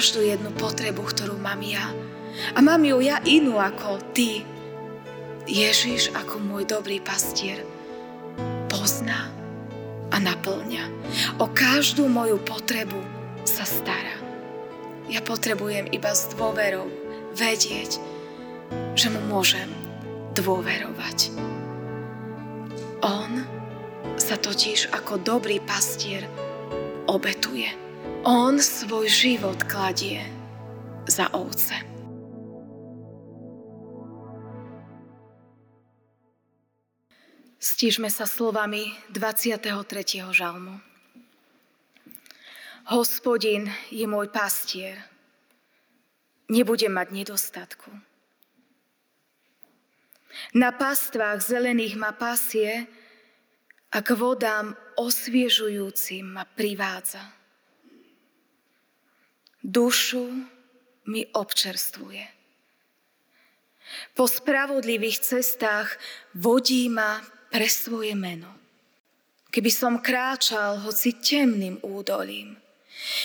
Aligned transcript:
každú 0.00 0.24
jednu 0.24 0.48
potrebu, 0.56 1.04
ktorú 1.12 1.36
mám 1.36 1.60
ja. 1.60 1.92
A 2.56 2.64
mám 2.64 2.80
ju 2.88 3.04
ja 3.04 3.20
inú 3.20 3.60
ako 3.60 4.00
ty. 4.16 4.48
Ježiš 5.44 6.08
ako 6.16 6.40
môj 6.40 6.64
dobrý 6.64 7.04
pastier 7.04 7.68
pozná 8.72 9.28
a 10.08 10.16
naplňa. 10.16 10.88
O 11.36 11.52
každú 11.52 12.08
moju 12.08 12.40
potrebu 12.40 12.96
sa 13.44 13.68
stará. 13.68 14.16
Ja 15.12 15.20
potrebujem 15.20 15.92
iba 15.92 16.16
s 16.16 16.32
dôverou 16.32 16.88
vedieť, 17.36 18.00
že 18.96 19.12
mu 19.12 19.20
môžem 19.28 19.68
dôverovať. 20.32 21.28
On 23.04 23.44
sa 24.16 24.40
totiž 24.40 24.96
ako 24.96 25.20
dobrý 25.20 25.60
pastier 25.60 26.24
obetuje. 27.04 27.89
On 28.20 28.60
svoj 28.60 29.08
život 29.08 29.64
kladie 29.64 30.20
za 31.08 31.32
ovce. 31.32 31.72
Stížme 37.56 38.12
sa 38.12 38.28
slovami 38.28 38.92
23. 39.08 39.64
žalmu. 40.36 40.84
Hospodin 42.92 43.72
je 43.88 44.04
môj 44.04 44.28
pastier. 44.28 45.00
Nebudem 46.52 46.92
mať 46.92 47.16
nedostatku. 47.24 47.88
Na 50.52 50.76
pastvách 50.76 51.40
zelených 51.40 51.96
ma 51.96 52.12
pasie 52.12 52.84
a 53.88 54.04
k 54.04 54.12
vodám 54.12 54.76
osviežujúcim 55.00 56.36
ma 56.36 56.44
privádza. 56.44 57.39
Dušu 59.60 60.24
mi 61.10 61.26
občerstvuje. 61.26 62.24
Po 64.14 64.24
spravodlivých 64.30 65.18
cestách 65.20 65.98
vodí 66.32 66.88
ma 66.88 67.20
pre 67.50 67.66
svoje 67.66 68.14
meno. 68.14 68.54
Keby 69.50 69.70
som 69.74 69.98
kráčal 69.98 70.78
hoci 70.86 71.18
temným 71.18 71.82
údolím, 71.82 72.54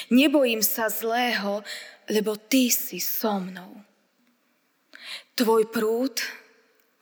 nebojím 0.10 0.66
sa 0.66 0.90
zlého, 0.90 1.62
lebo 2.10 2.34
ty 2.34 2.74
si 2.74 2.98
so 2.98 3.38
mnou. 3.38 3.86
Tvoj 5.38 5.70
prúd 5.70 6.18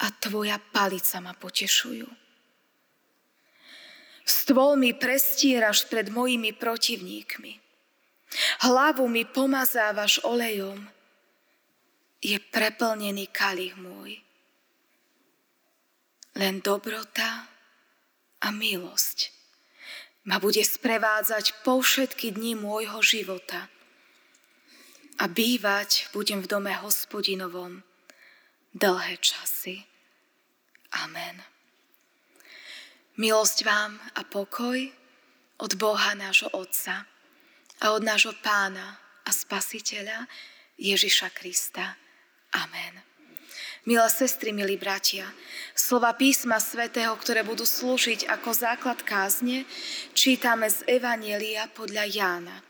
a 0.04 0.12
tvoja 0.12 0.60
palica 0.60 1.24
ma 1.24 1.32
potešujú. 1.32 2.10
Stôl 4.24 4.76
mi 4.76 4.92
prestieraš 4.92 5.88
pred 5.88 6.12
mojimi 6.12 6.52
protivníkmi. 6.52 7.63
Hlavu 8.66 9.06
mi 9.08 9.26
pomazávaš 9.26 10.24
olejom. 10.24 10.88
Je 12.24 12.40
preplnený 12.40 13.28
kalich 13.30 13.76
môj 13.76 14.24
len 16.34 16.66
dobrota 16.66 17.46
a 18.42 18.48
milosť 18.50 19.30
ma 20.24 20.40
bude 20.40 20.64
sprevádzať 20.64 21.62
po 21.68 21.84
všetky 21.84 22.32
dni 22.32 22.56
môjho 22.56 23.04
života. 23.04 23.68
A 25.22 25.30
bývať 25.30 26.10
budem 26.16 26.42
v 26.42 26.50
dome 26.50 26.74
hospodinovom 26.74 27.86
dlhé 28.74 29.20
časy. 29.22 29.86
Amen. 31.06 31.44
Milosť 33.20 33.60
vám 33.62 34.02
a 34.18 34.26
pokoj 34.26 34.90
od 35.62 35.72
Boha 35.78 36.18
nášho 36.18 36.50
Otca 36.50 37.06
a 37.84 37.92
od 37.92 38.00
nášho 38.00 38.32
Pána 38.40 38.96
a 39.28 39.30
Spasiteľa 39.36 40.24
Ježiša 40.80 41.36
Krista. 41.36 42.00
Amen. 42.56 43.04
Milé 43.84 44.08
sestry, 44.08 44.56
milí 44.56 44.80
bratia, 44.80 45.28
slova 45.76 46.16
písma 46.16 46.64
svätého, 46.64 47.12
ktoré 47.20 47.44
budú 47.44 47.68
slúžiť 47.68 48.32
ako 48.32 48.56
základ 48.56 49.04
kázne, 49.04 49.68
čítame 50.16 50.72
z 50.72 50.88
Evanielia 50.88 51.68
podľa 51.76 52.08
Jána. 52.08 52.64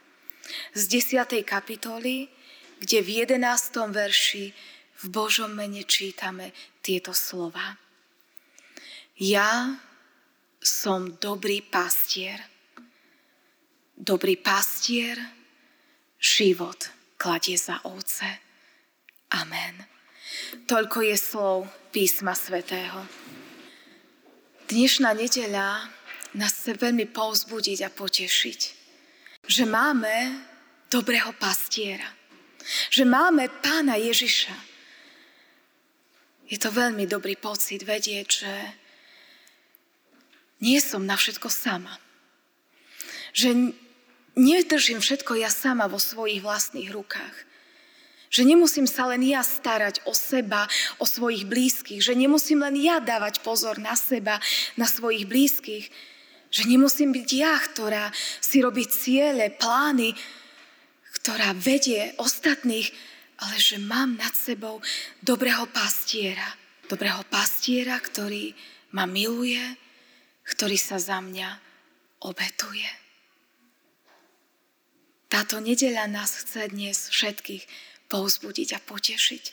Z 0.74 0.90
10. 0.90 1.46
kapitoly, 1.46 2.34
kde 2.82 2.98
v 3.06 3.30
11. 3.30 3.38
verši 3.94 4.50
v 4.98 5.06
Božom 5.14 5.54
mene 5.54 5.86
čítame 5.86 6.50
tieto 6.82 7.14
slova. 7.14 7.78
Ja 9.22 9.78
som 10.58 11.14
dobrý 11.22 11.62
pastier. 11.62 12.53
Dobrý 13.94 14.42
pastier 14.42 15.22
život 16.18 16.90
kladie 17.14 17.54
za 17.62 17.78
ovce. 17.86 18.26
Amen. 19.38 19.86
Toľko 20.66 21.06
je 21.06 21.14
slov 21.14 21.70
písma 21.94 22.34
svätého. 22.34 23.06
Dnešná 24.66 25.14
nedeľa 25.14 25.94
nás 26.34 26.52
chce 26.58 26.74
veľmi 26.74 27.06
povzbudiť 27.14 27.86
a 27.86 27.94
potešiť, 27.94 28.60
že 29.46 29.64
máme 29.70 30.42
dobrého 30.90 31.30
pastiera, 31.38 32.10
že 32.90 33.06
máme 33.06 33.46
pána 33.62 33.94
Ježiša. 34.02 34.58
Je 36.50 36.58
to 36.58 36.74
veľmi 36.74 37.06
dobrý 37.06 37.38
pocit 37.38 37.86
vedieť, 37.86 38.28
že 38.42 38.54
nie 40.66 40.82
som 40.82 41.06
na 41.06 41.14
všetko 41.14 41.46
sama. 41.46 42.02
Že 43.34 43.74
nedržím 44.34 45.00
všetko 45.02 45.40
ja 45.40 45.50
sama 45.50 45.86
vo 45.90 46.02
svojich 46.02 46.42
vlastných 46.42 46.90
rukách 46.92 47.54
že 48.34 48.42
nemusím 48.50 48.90
sa 48.90 49.06
len 49.14 49.22
ja 49.22 49.46
starať 49.46 50.10
o 50.10 50.14
seba, 50.18 50.66
o 50.98 51.06
svojich 51.06 51.46
blízkych, 51.46 52.02
že 52.02 52.18
nemusím 52.18 52.66
len 52.66 52.82
ja 52.82 52.98
dávať 52.98 53.46
pozor 53.46 53.78
na 53.78 53.94
seba, 53.94 54.42
na 54.74 54.90
svojich 54.90 55.30
blízkych, 55.30 55.94
že 56.50 56.64
nemusím 56.66 57.14
byť 57.14 57.30
ja, 57.30 57.54
ktorá 57.62 58.10
si 58.42 58.58
robí 58.66 58.90
ciele, 58.90 59.54
plány, 59.54 60.18
ktorá 61.22 61.54
vedie 61.54 62.18
ostatných, 62.18 62.90
ale 63.38 63.62
že 63.62 63.78
mám 63.78 64.18
nad 64.18 64.34
sebou 64.34 64.82
dobrého 65.22 65.70
pastiera. 65.70 66.58
Dobrého 66.90 67.22
pastiera, 67.30 68.02
ktorý 68.02 68.50
ma 68.98 69.06
miluje, 69.06 69.62
ktorý 70.50 70.78
sa 70.78 70.98
za 70.98 71.22
mňa 71.22 71.50
obetuje. 72.26 73.03
Táto 75.34 75.58
nedeľa 75.58 76.14
nás 76.14 76.46
chce 76.46 76.70
dnes 76.70 77.10
všetkých 77.10 77.66
povzbudiť 78.06 78.78
a 78.78 78.80
potešiť. 78.86 79.44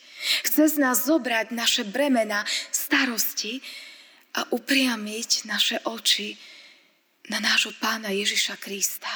Chce 0.44 0.62
z 0.68 0.76
nás 0.76 1.08
zobrať 1.08 1.56
naše 1.56 1.88
bremena 1.88 2.44
starosti 2.68 3.64
a 4.36 4.44
upriamiť 4.52 5.48
naše 5.48 5.80
oči 5.88 6.36
na 7.32 7.40
nášho 7.40 7.72
pána 7.80 8.12
Ježiša 8.12 8.60
Krista. 8.60 9.08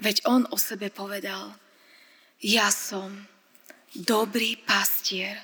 Veď 0.00 0.24
on 0.24 0.48
o 0.48 0.56
sebe 0.56 0.88
povedal, 0.88 1.52
ja 2.40 2.72
som 2.72 3.12
dobrý 3.92 4.56
pastier. 4.56 5.36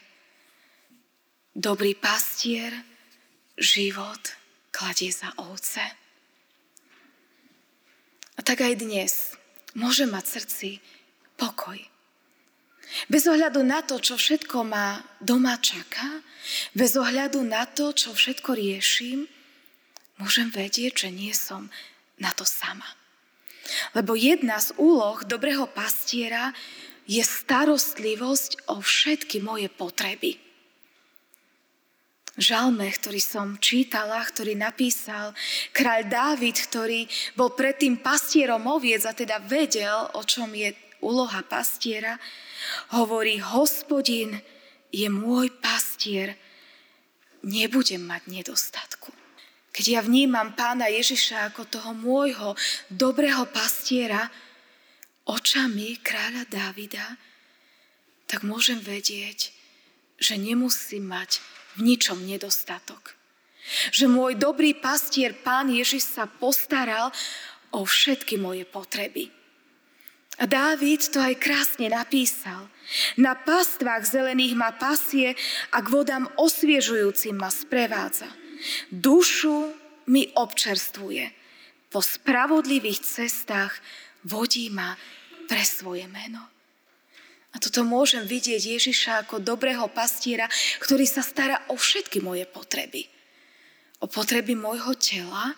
Dobrý 1.53 1.93
pastier 1.93 2.73
život 3.61 4.33
kladie 4.73 5.13
za 5.13 5.37
ovce. 5.37 6.02
A 8.37 8.41
tak 8.41 8.65
aj 8.65 8.81
dnes 8.81 9.37
môže 9.77 10.09
mať 10.09 10.25
srdci 10.41 10.69
pokoj. 11.37 11.79
Bez 13.09 13.25
ohľadu 13.25 13.65
na 13.65 13.81
to, 13.81 13.97
čo 13.97 14.21
všetko 14.21 14.69
ma 14.69 15.01
doma 15.17 15.57
čaká, 15.57 16.21
bez 16.77 16.93
ohľadu 16.99 17.41
na 17.41 17.65
to, 17.65 17.97
čo 17.97 18.13
všetko 18.13 18.53
riešim, 18.53 19.25
môžem 20.21 20.53
vedieť, 20.53 21.09
že 21.09 21.11
nie 21.15 21.33
som 21.33 21.73
na 22.21 22.29
to 22.37 22.45
sama. 22.45 22.85
Lebo 23.97 24.19
jedna 24.19 24.61
z 24.61 24.77
úloh 24.77 25.25
dobrého 25.25 25.65
pastiera 25.71 26.53
je 27.07 27.23
starostlivosť 27.23 28.69
o 28.69 28.83
všetky 28.83 29.41
moje 29.41 29.71
potreby. 29.73 30.42
Žalme, 32.33 32.89
ktorý 32.89 33.21
som 33.21 33.61
čítala, 33.61 34.25
ktorý 34.25 34.57
napísal 34.57 35.37
kráľ 35.77 36.09
Dávid, 36.09 36.57
ktorý 36.57 37.05
bol 37.37 37.53
predtým 37.53 38.01
pastierom 38.01 38.65
oviec 38.73 39.05
a 39.05 39.13
teda 39.13 39.37
vedel, 39.45 40.09
o 40.17 40.25
čom 40.25 40.49
je 40.57 40.73
úloha 41.05 41.45
pastiera, 41.45 42.17
hovorí, 42.97 43.37
hospodin 43.37 44.41
je 44.89 45.13
môj 45.13 45.53
pastier, 45.61 46.33
nebudem 47.45 48.01
mať 48.01 48.23
nedostatku. 48.33 49.13
Keď 49.73 49.85
ja 49.89 50.01
vnímam 50.01 50.57
pána 50.57 50.89
Ježiša 50.89 51.53
ako 51.53 51.69
toho 51.69 51.93
môjho 51.93 52.57
dobrého 52.89 53.45
pastiera, 53.53 54.33
očami 55.29 56.01
kráľa 56.01 56.49
Dávida, 56.49 57.21
tak 58.25 58.45
môžem 58.49 58.81
vedieť, 58.81 59.53
že 60.17 60.41
nemusím 60.41 61.13
mať 61.13 61.45
v 61.79 61.95
ničom 61.95 62.21
nedostatok. 62.25 63.17
Že 63.95 64.11
môj 64.11 64.33
dobrý 64.37 64.75
pastier, 64.75 65.33
pán 65.39 65.71
Ježiš, 65.71 66.19
sa 66.19 66.25
postaral 66.27 67.15
o 67.73 67.87
všetky 67.87 68.37
moje 68.37 68.67
potreby. 68.67 69.31
A 70.41 70.49
Dávid 70.49 71.13
to 71.13 71.21
aj 71.21 71.39
krásne 71.39 71.93
napísal. 71.93 72.67
Na 73.21 73.37
pastvách 73.37 74.03
zelených 74.03 74.59
ma 74.59 74.75
pasie 74.75 75.39
a 75.71 75.79
k 75.79 75.87
vodám 75.93 76.27
osviežujúcim 76.41 77.37
ma 77.37 77.53
sprevádza. 77.53 78.27
Dušu 78.91 79.71
mi 80.09 80.27
občerstvuje. 80.35 81.25
Po 81.93 82.01
spravodlivých 82.01 83.05
cestách 83.05 83.77
vodí 84.25 84.73
ma 84.73 84.97
pre 85.47 85.63
svoje 85.63 86.09
meno. 86.09 86.52
A 87.53 87.61
toto 87.61 87.85
môžem 87.85 88.25
vidieť 88.25 88.81
Ježiša 88.81 89.29
ako 89.29 89.45
dobrého 89.45 89.85
pastiera, 89.93 90.49
ktorý 90.81 91.05
sa 91.05 91.21
stará 91.21 91.61
o 91.69 91.77
všetky 91.77 92.25
moje 92.25 92.49
potreby. 92.49 93.05
O 94.01 94.09
potreby 94.09 94.57
môjho 94.57 94.97
tela, 94.97 95.53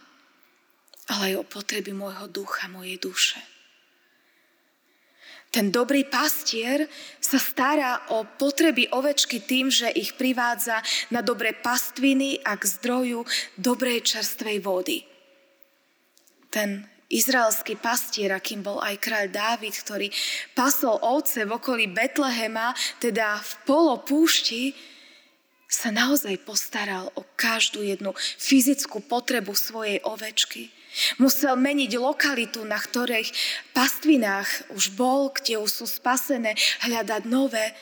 ale 1.09 1.23
aj 1.33 1.35
o 1.41 1.45
potreby 1.47 1.95
môjho 1.95 2.27
ducha, 2.27 2.67
mojej 2.67 2.99
duše. 2.99 3.39
Ten 5.55 5.71
dobrý 5.71 6.03
pastier 6.03 6.91
sa 7.23 7.39
stará 7.39 8.11
o 8.11 8.27
potreby 8.27 8.91
ovečky 8.91 9.39
tým, 9.39 9.71
že 9.71 9.87
ich 9.87 10.19
privádza 10.19 10.83
na 11.15 11.23
dobré 11.23 11.55
pastviny 11.55 12.43
a 12.43 12.59
k 12.59 12.67
zdroju 12.67 13.23
dobrej 13.55 14.03
čerstvej 14.03 14.59
vody. 14.59 15.07
Ten 16.51 16.91
izraelský 17.15 17.79
pastier, 17.79 18.35
akým 18.35 18.67
bol 18.67 18.83
aj 18.83 18.99
kráľ 18.99 19.31
Dávid, 19.31 19.75
ktorý 19.79 20.11
pasol 20.59 20.99
ovce 20.99 21.47
v 21.47 21.55
okolí 21.55 21.87
Betlehema, 21.87 22.75
teda 22.99 23.39
v 23.39 23.53
polopúšti, 23.63 24.75
sa 25.75 25.91
naozaj 25.91 26.47
postaral 26.47 27.11
o 27.19 27.27
každú 27.35 27.83
jednu 27.83 28.15
fyzickú 28.39 29.03
potrebu 29.03 29.59
svojej 29.59 29.99
ovečky. 30.07 30.71
Musel 31.19 31.59
meniť 31.59 31.99
lokalitu, 31.99 32.63
na 32.63 32.79
ktorých 32.79 33.35
pastvinách 33.75 34.71
už 34.71 34.95
bol, 34.95 35.35
kde 35.35 35.59
už 35.59 35.83
sú 35.83 35.87
spasené, 35.91 36.55
hľadať 36.87 37.27
nové. 37.27 37.75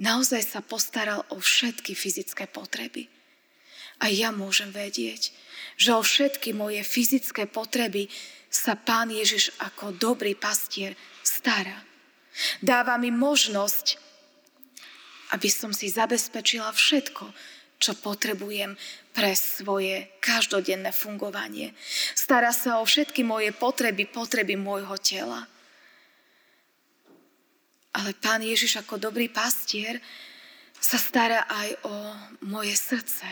Naozaj 0.00 0.40
sa 0.40 0.64
postaral 0.64 1.28
o 1.28 1.36
všetky 1.36 1.92
fyzické 1.92 2.48
potreby. 2.48 3.12
A 4.00 4.08
ja 4.08 4.32
môžem 4.32 4.72
vedieť, 4.72 5.30
že 5.76 5.92
o 5.92 6.00
všetky 6.00 6.56
moje 6.56 6.80
fyzické 6.80 7.44
potreby 7.44 8.08
sa 8.52 8.76
Pán 8.76 9.08
Ježiš 9.08 9.56
ako 9.56 9.96
dobrý 9.96 10.36
pastier 10.36 10.92
stará. 11.24 11.80
Dáva 12.60 13.00
mi 13.00 13.08
možnosť, 13.08 13.96
aby 15.32 15.48
som 15.48 15.72
si 15.72 15.88
zabezpečila 15.88 16.68
všetko, 16.68 17.32
čo 17.80 17.96
potrebujem 17.98 18.76
pre 19.16 19.32
svoje 19.32 20.12
každodenné 20.20 20.92
fungovanie. 20.92 21.72
Stará 22.12 22.52
sa 22.52 22.78
o 22.78 22.84
všetky 22.84 23.24
moje 23.24 23.50
potreby, 23.56 24.04
potreby 24.06 24.54
môjho 24.54 24.94
tela. 25.00 25.48
Ale 27.96 28.12
Pán 28.20 28.44
Ježiš 28.44 28.84
ako 28.84 29.00
dobrý 29.00 29.32
pastier 29.32 29.98
sa 30.76 31.00
stará 31.00 31.48
aj 31.48 31.68
o 31.88 31.94
moje 32.48 32.76
srdce. 32.76 33.26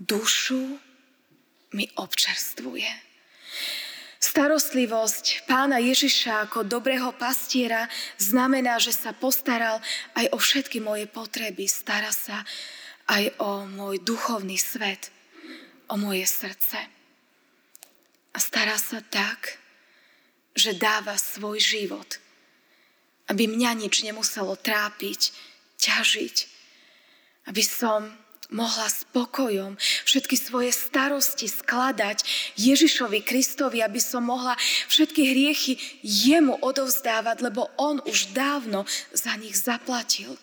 Dušu 0.00 0.80
mi 1.76 1.86
občerstvuje. 1.96 3.13
Starostlivosť 4.34 5.46
pána 5.46 5.78
Ježiša 5.78 6.50
ako 6.50 6.66
dobrého 6.66 7.14
pastiera 7.14 7.86
znamená, 8.18 8.82
že 8.82 8.90
sa 8.90 9.14
postaral 9.14 9.78
aj 10.18 10.26
o 10.34 10.42
všetky 10.42 10.82
moje 10.82 11.06
potreby. 11.06 11.70
Stará 11.70 12.10
sa 12.10 12.42
aj 13.06 13.30
o 13.38 13.62
môj 13.70 14.02
duchovný 14.02 14.58
svet, 14.58 15.14
o 15.86 15.94
moje 15.94 16.26
srdce. 16.26 16.82
A 18.34 18.38
stará 18.42 18.74
sa 18.74 19.06
tak, 19.06 19.62
že 20.58 20.74
dáva 20.74 21.14
svoj 21.14 21.62
život, 21.62 22.18
aby 23.30 23.46
mňa 23.46 23.86
nič 23.86 24.02
nemuselo 24.02 24.58
trápiť, 24.58 25.30
ťažiť, 25.78 26.36
aby 27.54 27.62
som 27.62 28.10
mohla 28.52 28.88
spokojom 28.90 29.78
všetky 30.08 30.36
svoje 30.36 30.74
starosti 30.74 31.48
skladať 31.48 32.24
Ježišovi 32.60 33.24
Kristovi, 33.24 33.80
aby 33.80 34.00
som 34.02 34.26
mohla 34.26 34.58
všetky 34.90 35.22
hriechy 35.24 35.80
jemu 36.02 36.58
odovzdávať, 36.60 37.44
lebo 37.44 37.70
on 37.80 38.02
už 38.04 38.36
dávno 38.36 38.84
za 39.12 39.32
nich 39.40 39.56
zaplatil 39.56 40.36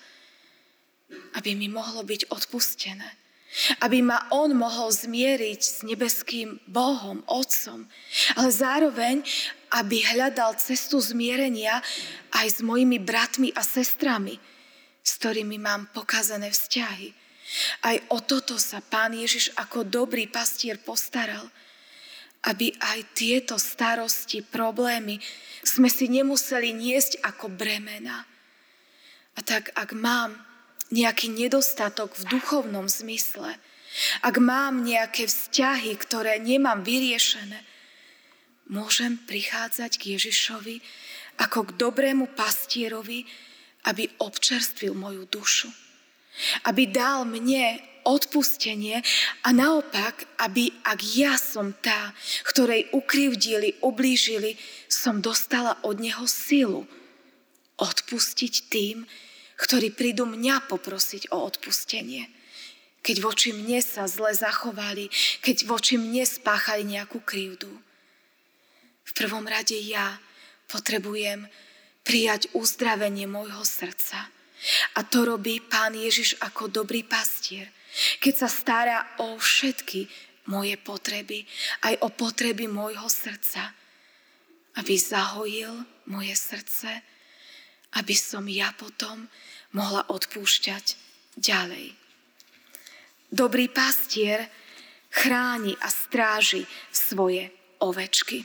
aby 1.36 1.56
mi 1.56 1.68
mohlo 1.72 2.04
byť 2.04 2.32
odpustené. 2.32 3.08
Aby 3.84 4.00
ma 4.00 4.32
On 4.32 4.48
mohol 4.56 4.96
zmieriť 4.96 5.60
s 5.60 5.78
nebeským 5.84 6.64
Bohom, 6.72 7.20
Otcom. 7.28 7.84
Ale 8.40 8.48
zároveň, 8.48 9.28
aby 9.76 10.00
hľadal 10.08 10.56
cestu 10.56 11.04
zmierenia 11.04 11.84
aj 12.32 12.48
s 12.48 12.60
mojimi 12.64 12.96
bratmi 13.04 13.52
a 13.52 13.60
sestrami, 13.60 14.40
s 15.04 15.20
ktorými 15.20 15.60
mám 15.60 15.92
pokazané 15.92 16.48
vzťahy. 16.48 17.12
Aj 17.84 17.98
o 18.10 18.24
toto 18.24 18.56
sa 18.56 18.80
Pán 18.80 19.12
Ježiš 19.12 19.52
ako 19.60 19.84
dobrý 19.84 20.28
pastier 20.28 20.80
postaral, 20.80 21.52
aby 22.48 22.74
aj 22.80 23.00
tieto 23.14 23.62
starosti, 23.62 24.42
problémy 24.42 25.22
sme 25.62 25.92
si 25.92 26.10
nemuseli 26.10 26.74
niesť 26.74 27.22
ako 27.22 27.54
bremena. 27.54 28.26
A 29.38 29.40
tak 29.46 29.70
ak 29.78 29.94
mám 29.94 30.34
nejaký 30.90 31.30
nedostatok 31.30 32.18
v 32.18 32.40
duchovnom 32.40 32.90
zmysle, 32.90 33.56
ak 34.24 34.36
mám 34.40 34.88
nejaké 34.88 35.28
vzťahy, 35.28 35.94
ktoré 36.00 36.40
nemám 36.40 36.82
vyriešené, 36.82 37.62
môžem 38.72 39.20
prichádzať 39.28 40.00
k 40.00 40.16
Ježišovi 40.16 40.76
ako 41.44 41.72
k 41.72 41.76
dobrému 41.76 42.32
pastierovi, 42.34 43.28
aby 43.92 44.08
občerstvil 44.24 44.96
moju 44.96 45.28
dušu. 45.28 45.70
Aby 46.66 46.88
dal 46.90 47.28
mne 47.28 47.80
odpustenie 48.04 49.02
a 49.46 49.50
naopak, 49.54 50.26
aby 50.42 50.74
ak 50.82 51.00
ja 51.14 51.38
som 51.38 51.74
tá, 51.78 52.14
ktorej 52.50 52.90
ukrivdili, 52.94 53.78
ublížili, 53.86 54.58
som 54.90 55.22
dostala 55.22 55.78
od 55.86 56.02
neho 56.02 56.26
silu 56.26 56.90
odpustiť 57.82 58.54
tým, 58.70 59.06
ktorí 59.58 59.94
prídu 59.94 60.26
mňa 60.26 60.70
poprosiť 60.70 61.34
o 61.34 61.38
odpustenie. 61.46 62.30
Keď 63.02 63.18
voči 63.22 63.50
mne 63.54 63.82
sa 63.82 64.06
zle 64.06 64.34
zachovali, 64.34 65.10
keď 65.42 65.66
voči 65.66 65.98
mne 65.98 66.22
spáchali 66.26 66.86
nejakú 66.86 67.22
krivdu. 67.22 67.70
V 69.02 69.12
prvom 69.18 69.46
rade 69.50 69.74
ja 69.74 70.22
potrebujem 70.70 71.50
prijať 72.06 72.54
uzdravenie 72.54 73.26
môjho 73.26 73.66
srdca. 73.66 74.30
A 74.98 75.06
to 75.06 75.26
robí 75.26 75.60
Pán 75.62 75.98
Ježiš 75.98 76.38
ako 76.42 76.70
dobrý 76.70 77.02
pastier, 77.02 77.70
keď 78.22 78.34
sa 78.46 78.50
stará 78.50 78.98
o 79.20 79.36
všetky 79.36 80.08
moje 80.50 80.78
potreby, 80.82 81.46
aj 81.86 82.02
o 82.02 82.10
potreby 82.10 82.66
môjho 82.66 83.06
srdca, 83.10 83.74
aby 84.80 84.94
zahojil 84.96 85.72
moje 86.08 86.34
srdce, 86.38 86.90
aby 88.00 88.16
som 88.16 88.48
ja 88.48 88.72
potom 88.74 89.28
mohla 89.76 90.08
odpúšťať 90.08 90.96
ďalej. 91.36 91.96
Dobrý 93.32 93.68
pastier 93.72 94.48
chráni 95.12 95.76
a 95.80 95.88
stráži 95.92 96.64
svoje 96.92 97.52
ovečky. 97.84 98.44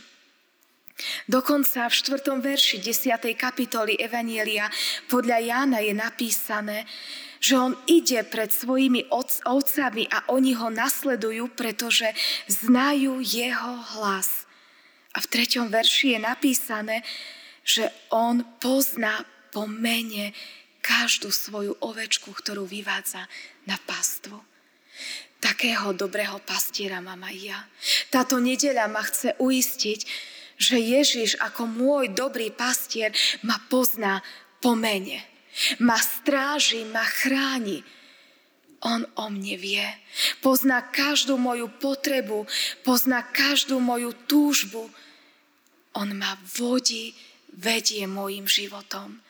Dokonca 1.29 1.93
v 1.93 1.95
4. 1.95 2.41
verši 2.41 2.81
10. 2.81 3.21
kapitoly 3.37 4.01
Evanielia 4.01 4.73
podľa 5.13 5.45
Jána 5.45 5.79
je 5.85 5.93
napísané, 5.93 6.89
že 7.37 7.61
on 7.61 7.77
ide 7.85 8.25
pred 8.25 8.49
svojimi 8.49 9.13
ovcami 9.45 10.09
a 10.09 10.33
oni 10.33 10.57
ho 10.57 10.73
nasledujú, 10.73 11.53
pretože 11.53 12.09
znajú 12.49 13.21
jeho 13.21 13.77
hlas. 14.01 14.49
A 15.13 15.21
v 15.21 15.27
3. 15.29 15.69
verši 15.69 16.17
je 16.17 16.21
napísané, 16.21 16.97
že 17.61 17.93
on 18.09 18.41
pozná 18.57 19.21
po 19.53 19.69
mene 19.69 20.33
každú 20.81 21.29
svoju 21.29 21.77
ovečku, 21.85 22.33
ktorú 22.33 22.65
vyvádza 22.65 23.29
na 23.69 23.77
pastvu. 23.85 24.41
Takého 25.45 25.93
dobrého 25.93 26.41
pastiera 26.41 27.05
mám 27.05 27.21
aj 27.21 27.37
ja. 27.37 27.61
Táto 28.09 28.41
nedeľa 28.41 28.89
ma 28.89 29.05
chce 29.05 29.37
uistiť, 29.37 30.01
že 30.57 30.81
Ježiš 30.81 31.37
ako 31.41 31.69
môj 31.69 32.13
dobrý 32.13 32.53
pastier 32.53 33.13
ma 33.45 33.61
pozná 33.69 34.25
po 34.61 34.73
mene. 34.77 35.21
Ma 35.81 35.97
stráži, 35.97 36.85
ma 36.89 37.05
chráni. 37.05 37.81
On 38.85 39.05
o 39.17 39.33
mne 39.33 39.57
vie. 39.57 39.89
Pozná 40.45 40.85
každú 40.85 41.41
moju 41.41 41.73
potrebu, 41.81 42.45
pozná 42.85 43.25
každú 43.25 43.81
moju 43.81 44.13
túžbu. 44.29 44.93
On 45.97 46.09
ma 46.13 46.37
vodí, 46.61 47.17
vedie 47.57 48.05
môjim 48.05 48.45
životom 48.45 49.25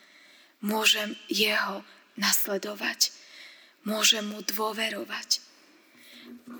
môžem 0.66 1.14
jeho 1.30 1.86
nasledovať. 2.18 3.12
Môžem 3.86 4.26
mu 4.26 4.42
dôverovať. 4.42 5.38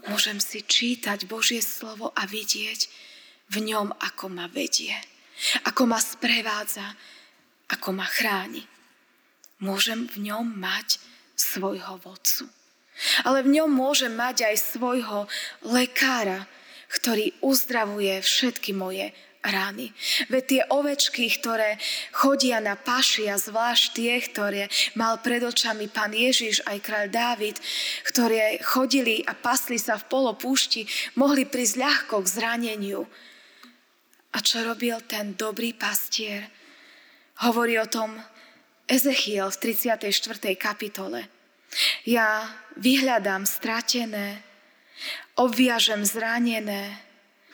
Môžem 0.06 0.38
si 0.38 0.62
čítať 0.62 1.26
Božie 1.26 1.58
slovo 1.58 2.14
a 2.14 2.22
vidieť 2.28 2.86
v 3.52 3.56
ňom, 3.62 3.94
ako 3.94 4.26
ma 4.32 4.46
vedie. 4.50 4.94
ako 5.68 5.84
ma 5.84 6.00
sprevádza, 6.00 6.96
ako 7.68 7.92
ma 7.92 8.08
chráni. 8.08 8.64
Môžem 9.60 10.08
v 10.08 10.32
ňom 10.32 10.56
mať 10.56 11.00
svojho 11.36 12.00
vodcu. 12.00 12.48
Ale 13.28 13.44
v 13.44 13.60
ňom 13.60 13.68
môžem 13.68 14.12
mať 14.16 14.48
aj 14.48 14.56
svojho 14.56 15.28
lekára, 15.68 16.48
ktorý 16.88 17.36
uzdravuje 17.44 18.24
všetky 18.24 18.72
moje 18.72 19.12
rány. 19.44 19.92
Veď 20.32 20.42
tie 20.44 20.62
ovečky, 20.72 21.28
ktoré 21.30 21.78
chodia 22.10 22.58
na 22.58 22.74
paši 22.74 23.30
a 23.30 23.38
zvlášť 23.38 23.84
tie, 23.94 24.12
ktoré 24.18 24.62
mal 24.98 25.20
pred 25.22 25.44
očami 25.44 25.86
pán 25.86 26.10
Ježiš 26.16 26.66
aj 26.66 26.82
kráľ 26.82 27.06
Dávid, 27.12 27.56
ktoré 28.10 28.58
chodili 28.64 29.22
a 29.22 29.36
pasli 29.36 29.78
sa 29.78 30.00
v 30.00 30.08
polopúšti, 30.10 30.88
mohli 31.14 31.46
prísť 31.46 31.76
ľahko 31.78 32.24
k 32.24 32.32
zraneniu. 32.32 33.06
A 34.36 34.44
čo 34.44 34.60
robil 34.60 35.00
ten 35.08 35.32
dobrý 35.32 35.72
pastier? 35.72 36.44
Hovorí 37.40 37.80
o 37.80 37.88
tom 37.88 38.20
Ezechiel 38.84 39.48
v 39.48 39.56
34. 39.72 40.52
kapitole. 40.60 41.32
Ja 42.04 42.44
vyhľadám 42.76 43.48
stratené, 43.48 44.44
obviažem 45.40 46.04
zranené, 46.04 47.06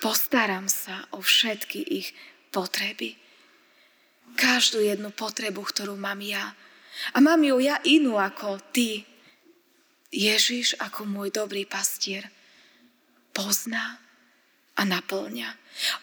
Postaram 0.03 0.67
sa 0.67 1.07
o 1.15 1.23
všetky 1.23 1.79
ich 1.79 2.11
potreby. 2.51 3.15
Každú 4.35 4.83
jednu 4.83 5.15
potrebu, 5.15 5.62
ktorú 5.62 5.95
mám 5.95 6.19
ja. 6.19 6.59
A 7.15 7.23
mám 7.23 7.39
ju 7.47 7.62
ja 7.62 7.79
inú 7.87 8.19
ako 8.19 8.59
ty. 8.75 9.07
Ježiš 10.11 10.75
ako 10.83 11.07
môj 11.07 11.31
dobrý 11.31 11.62
pastier 11.71 12.27
pozná 13.31 14.03
a 14.76 14.83
naplňa. 14.85 15.50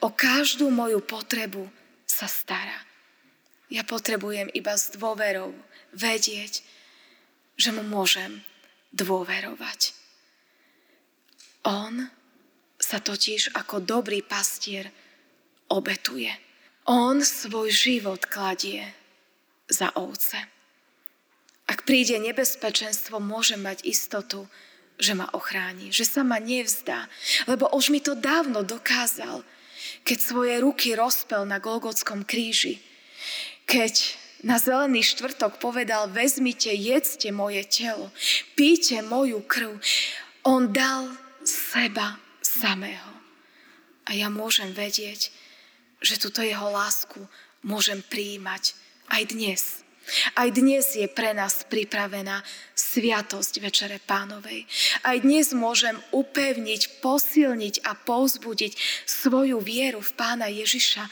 O 0.05 0.13
každú 0.13 0.69
moju 0.69 1.01
potrebu 1.01 1.69
sa 2.05 2.25
stará. 2.25 2.85
Ja 3.69 3.85
potrebujem 3.85 4.49
iba 4.53 4.73
s 4.73 4.89
dôverou 4.93 5.53
vedieť, 5.93 6.65
že 7.53 7.69
mu 7.69 7.85
môžem 7.85 8.41
dôverovať. 8.89 9.93
On 11.67 12.09
sa 12.79 12.97
totiž 12.97 13.53
ako 13.53 13.83
dobrý 13.83 14.25
pastier 14.25 14.89
obetuje. 15.69 16.31
On 16.89 17.21
svoj 17.21 17.69
život 17.69 18.25
kladie 18.25 18.81
za 19.69 19.93
ovce. 19.93 20.39
Ak 21.69 21.85
príde 21.85 22.17
nebezpečenstvo, 22.17 23.21
môže 23.21 23.53
mať 23.53 23.85
istotu, 23.85 24.49
že 24.99 25.15
ma 25.15 25.31
ochráni, 25.31 25.89
že 25.95 26.03
sa 26.03 26.27
ma 26.27 26.37
nevzdá, 26.37 27.07
lebo 27.47 27.71
už 27.71 27.89
mi 27.89 28.03
to 28.03 28.19
dávno 28.19 28.67
dokázal, 28.67 29.41
keď 30.03 30.17
svoje 30.19 30.53
ruky 30.59 30.93
rozpel 30.93 31.47
na 31.47 31.57
Golgotskom 31.57 32.27
kríži, 32.27 32.83
keď 33.63 34.19
na 34.43 34.55
zelený 34.55 35.03
štvrtok 35.03 35.59
povedal, 35.59 36.07
vezmite, 36.07 36.71
jedzte 36.71 37.31
moje 37.31 37.63
telo, 37.67 38.11
píte 38.55 39.03
moju 39.03 39.43
krv. 39.43 39.75
On 40.47 40.71
dal 40.71 41.11
seba 41.43 42.15
samého. 42.39 43.11
A 44.07 44.15
ja 44.15 44.31
môžem 44.31 44.71
vedieť, 44.71 45.29
že 45.99 46.15
túto 46.15 46.39
jeho 46.39 46.71
lásku 46.71 47.19
môžem 47.61 47.99
prijímať 47.99 48.73
aj 49.11 49.21
dnes. 49.27 49.61
Aj 50.33 50.49
dnes 50.49 50.83
je 50.95 51.05
pre 51.07 51.33
nás 51.37 51.65
pripravená 51.65 52.41
sviatosť 52.73 53.53
Večere 53.61 53.97
Pánovej. 54.01 54.65
Aj 55.05 55.17
dnes 55.21 55.53
môžem 55.53 55.97
upevniť, 56.11 57.01
posilniť 57.03 57.85
a 57.85 57.93
povzbudiť 57.93 58.73
svoju 59.05 59.61
vieru 59.61 60.01
v 60.01 60.11
Pána 60.17 60.49
Ježiša 60.49 61.05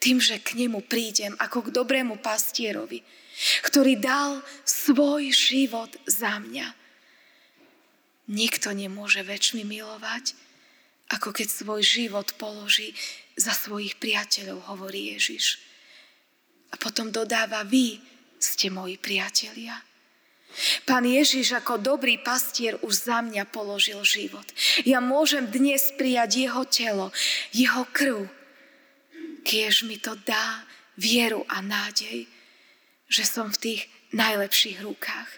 tým, 0.00 0.16
že 0.16 0.40
k 0.40 0.56
nemu 0.56 0.80
prídem 0.88 1.36
ako 1.36 1.68
k 1.68 1.74
dobrému 1.76 2.24
pastierovi, 2.24 3.04
ktorý 3.68 4.00
dal 4.00 4.40
svoj 4.64 5.28
život 5.28 5.92
za 6.08 6.40
mňa. 6.40 6.72
Nikto 8.30 8.72
nemôže 8.72 9.20
väčšmi 9.20 9.66
milovať, 9.66 10.32
ako 11.10 11.34
keď 11.34 11.48
svoj 11.50 11.82
život 11.82 12.32
položí 12.38 12.94
za 13.34 13.50
svojich 13.50 13.98
priateľov, 13.98 14.70
hovorí 14.70 15.12
Ježiš. 15.18 15.58
A 16.70 16.78
potom 16.78 17.10
dodáva, 17.10 17.66
vy 17.66 17.98
ste 18.40 18.72
moji 18.72 18.96
priatelia. 18.96 19.76
Pán 20.82 21.06
Ježiš 21.06 21.54
ako 21.54 21.78
dobrý 21.78 22.18
pastier 22.18 22.74
už 22.82 23.06
za 23.06 23.22
mňa 23.22 23.46
položil 23.54 24.02
život. 24.02 24.42
Ja 24.82 24.98
môžem 24.98 25.46
dnes 25.46 25.94
prijať 25.94 26.50
jeho 26.50 26.66
telo, 26.66 27.06
jeho 27.54 27.86
krv, 27.94 28.26
kiež 29.46 29.86
mi 29.86 30.02
to 30.02 30.18
dá 30.26 30.66
vieru 30.98 31.46
a 31.46 31.62
nádej, 31.62 32.26
že 33.06 33.22
som 33.22 33.46
v 33.54 33.60
tých 33.62 33.82
najlepších 34.10 34.82
rukách. 34.82 35.30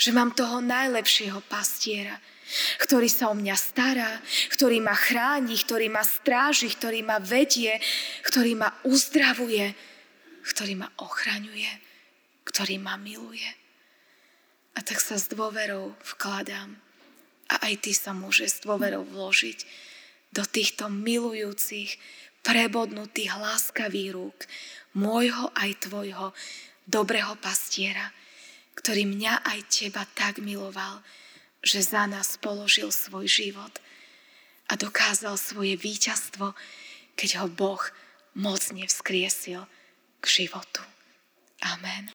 Že 0.00 0.10
mám 0.16 0.32
toho 0.32 0.64
najlepšieho 0.64 1.44
pastiera, 1.46 2.16
ktorý 2.80 3.08
sa 3.12 3.28
o 3.28 3.36
mňa 3.36 3.56
stará, 3.56 4.12
ktorý 4.56 4.80
ma 4.80 4.96
chráni, 4.96 5.54
ktorý 5.60 5.92
ma 5.92 6.00
stráži, 6.00 6.72
ktorý 6.72 7.04
ma 7.04 7.20
vedie, 7.20 7.76
ktorý 8.24 8.56
ma 8.56 8.72
uzdravuje, 8.88 9.76
ktorý 10.42 10.74
ma 10.80 10.88
ochraňuje, 10.98 11.91
ktorý 12.44 12.78
ma 12.78 12.98
miluje. 12.98 13.46
A 14.72 14.80
tak 14.80 14.98
sa 14.98 15.20
s 15.20 15.28
dôverou 15.28 15.94
vkladám. 16.16 16.78
A 17.52 17.68
aj 17.68 17.84
ty 17.84 17.92
sa 17.92 18.16
môžeš 18.16 18.48
s 18.48 18.58
dôverou 18.64 19.04
vložiť 19.04 19.64
do 20.32 20.42
týchto 20.48 20.88
milujúcich, 20.88 22.00
prebodnutých, 22.42 23.38
láskavých 23.38 24.10
rúk 24.12 24.38
môjho 24.98 25.48
aj 25.54 25.88
tvojho 25.88 26.34
dobrého 26.84 27.38
pastiera, 27.38 28.10
ktorý 28.74 29.06
mňa 29.06 29.46
aj 29.46 29.58
teba 29.70 30.02
tak 30.18 30.42
miloval, 30.42 31.00
že 31.62 31.84
za 31.84 32.10
nás 32.10 32.34
položil 32.42 32.90
svoj 32.90 33.30
život 33.30 33.70
a 34.66 34.74
dokázal 34.74 35.38
svoje 35.38 35.78
víťazstvo, 35.78 36.56
keď 37.14 37.44
ho 37.44 37.46
Boh 37.46 37.82
mocne 38.34 38.88
vzkriesil 38.88 39.68
k 40.18 40.24
životu. 40.26 40.82
Amen. 41.62 42.10